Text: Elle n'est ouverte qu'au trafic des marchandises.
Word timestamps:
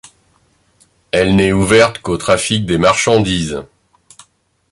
Elle 1.11 1.35
n'est 1.35 1.51
ouverte 1.51 1.99
qu'au 1.99 2.17
trafic 2.17 2.65
des 2.65 2.79
marchandises. 2.79 3.61